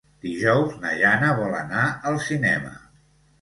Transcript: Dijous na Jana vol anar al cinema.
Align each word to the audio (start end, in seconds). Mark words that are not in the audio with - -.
Dijous 0.27 0.71
na 0.85 0.93
Jana 1.01 1.29
vol 1.41 1.53
anar 1.59 1.85
al 2.13 2.19
cinema. 2.29 2.73